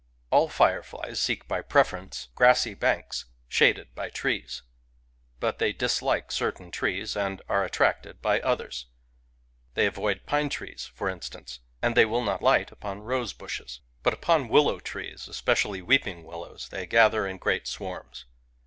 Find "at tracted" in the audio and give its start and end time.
7.63-8.19